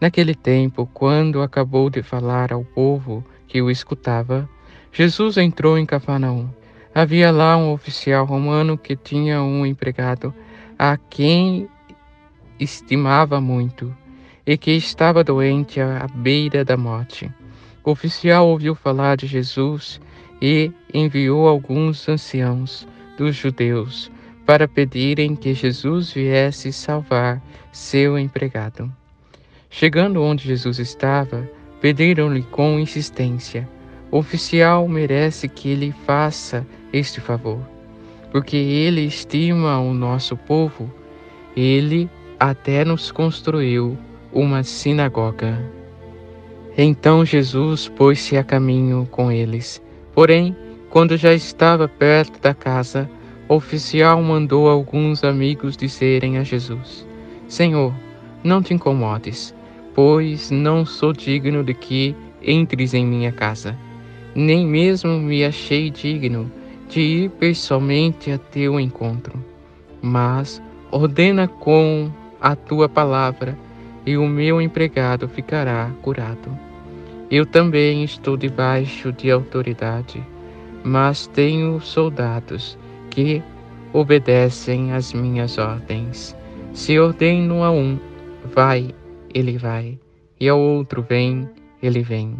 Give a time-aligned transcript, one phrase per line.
[0.00, 4.48] Naquele tempo, quando acabou de falar ao povo que o escutava,
[4.92, 6.48] Jesus entrou em Cafarnaum.
[6.94, 10.32] Havia lá um oficial romano que tinha um empregado
[10.78, 11.68] a quem
[12.58, 13.94] estimava muito
[14.46, 17.30] e que estava doente à beira da morte.
[17.82, 20.00] O oficial ouviu falar de Jesus
[20.40, 24.10] e enviou alguns anciãos dos judeus
[24.46, 28.92] para pedirem que Jesus viesse salvar seu empregado.
[29.76, 33.68] Chegando onde Jesus estava, pediram-lhe com insistência:
[34.08, 37.58] O oficial merece que ele faça este favor,
[38.30, 40.88] porque ele estima o nosso povo.
[41.56, 43.98] Ele até nos construiu
[44.32, 45.60] uma sinagoga.
[46.78, 49.82] Então Jesus pôs-se a caminho com eles.
[50.14, 50.56] Porém,
[50.88, 53.10] quando já estava perto da casa,
[53.48, 57.04] o oficial mandou alguns amigos dizerem a Jesus:
[57.48, 57.92] Senhor,
[58.44, 59.52] não te incomodes
[59.94, 63.76] pois não sou digno de que entres em minha casa.
[64.34, 66.50] Nem mesmo me achei digno
[66.88, 69.42] de ir pessoalmente a teu encontro.
[70.02, 73.56] Mas ordena com a tua palavra,
[74.06, 76.58] e o meu empregado ficará curado.
[77.30, 80.22] Eu também estou debaixo de autoridade,
[80.84, 82.78] mas tenho soldados
[83.08, 83.42] que
[83.94, 86.36] obedecem às minhas ordens.
[86.74, 87.98] Se ordeno a um,
[88.54, 88.94] vai
[89.34, 89.98] ele vai,
[90.40, 91.48] e ao outro vem,
[91.82, 92.36] ele vem.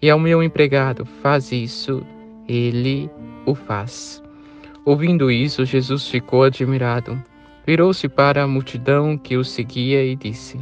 [0.00, 2.02] E ao meu empregado, faz isso,
[2.46, 3.10] ele
[3.46, 4.22] o faz.
[4.84, 7.20] Ouvindo isso, Jesus ficou admirado.
[7.66, 10.60] Virou-se para a multidão que o seguia e disse: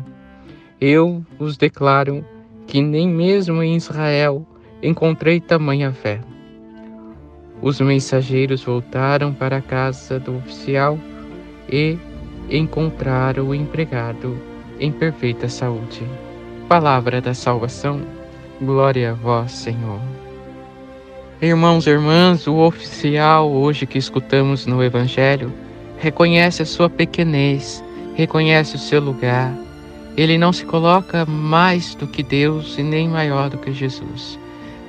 [0.81, 2.25] Eu vos declaro
[2.67, 4.47] que nem mesmo em Israel
[4.83, 6.21] encontrei tamanha fé.
[7.61, 10.99] Os mensageiros voltaram para a casa do oficial
[11.71, 11.99] e
[12.51, 16.03] encontraram o empregado em perfeita saúde.
[16.69, 18.03] Palavra da salvação,
[18.61, 20.01] glória a vós, Senhor.
[21.41, 25.53] Irmãos e irmãs, o oficial hoje que escutamos no Evangelho
[25.99, 29.53] reconhece a sua pequenez, reconhece o seu lugar.
[30.17, 34.39] Ele não se coloca mais do que Deus e nem maior do que Jesus,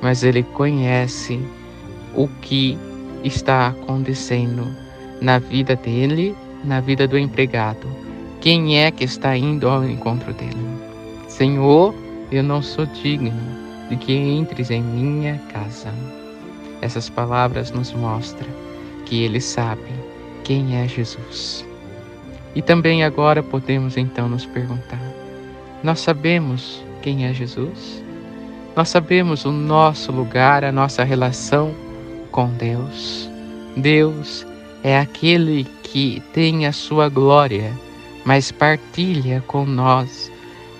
[0.01, 1.39] mas ele conhece
[2.13, 2.77] o que
[3.23, 4.67] está acontecendo
[5.19, 8.04] na vida dele, na vida do empregado
[8.45, 10.67] quem é que está indo ao encontro dele?
[11.27, 11.95] Senhor,
[12.31, 13.33] eu não sou digno
[13.89, 15.91] de que entres em minha casa.
[16.79, 18.47] Essas palavras nos mostram
[19.03, 19.89] que ele sabe
[20.43, 21.65] quem é Jesus.
[22.53, 25.01] E também agora podemos então nos perguntar:
[25.81, 28.03] nós sabemos quem é Jesus?
[28.75, 31.73] Nós sabemos o nosso lugar, a nossa relação
[32.29, 33.27] com Deus.
[33.75, 34.45] Deus
[34.83, 37.73] é aquele que tem a sua glória
[38.25, 40.31] mas partilha com nós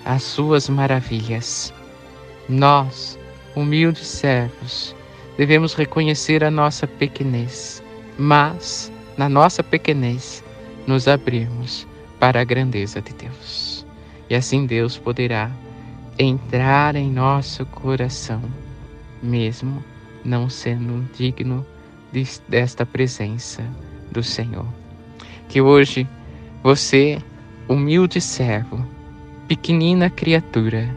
[0.04, 1.72] as suas maravilhas.
[2.48, 3.18] Nós,
[3.54, 4.94] humildes servos,
[5.38, 7.82] devemos reconhecer a nossa pequenez,
[8.18, 10.44] mas, na nossa pequenez,
[10.86, 11.86] nos abrirmos
[12.18, 13.86] para a grandeza de Deus.
[14.28, 15.50] E assim Deus poderá
[16.18, 18.42] entrar em nosso coração,
[19.22, 19.84] mesmo
[20.24, 21.64] não sendo digno
[22.48, 23.62] desta presença
[24.10, 24.66] do Senhor.
[25.48, 26.08] Que hoje
[26.62, 27.22] você
[27.68, 28.86] humilde servo,
[29.48, 30.88] pequenina criatura,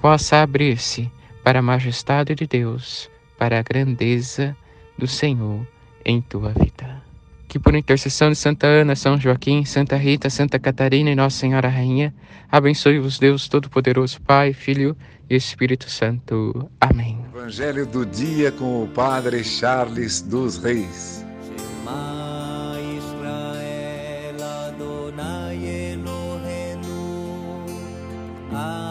[0.00, 1.10] possa abrir-se
[1.42, 4.56] para a majestade de Deus, para a grandeza
[4.98, 5.66] do Senhor
[6.04, 7.02] em tua vida.
[7.48, 11.68] Que por intercessão de Santa Ana, São Joaquim, Santa Rita, Santa Catarina e Nossa Senhora
[11.68, 12.14] Rainha,
[12.50, 14.96] abençoe-vos Deus Todo-Poderoso, Pai, Filho
[15.28, 16.70] e Espírito Santo.
[16.80, 17.18] Amém.
[17.34, 21.24] Evangelho do dia com o Padre Charles dos Reis.
[28.52, 28.89] I